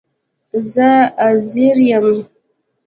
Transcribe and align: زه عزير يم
زه 0.73 0.89
عزير 1.25 1.77
يم 1.91 2.05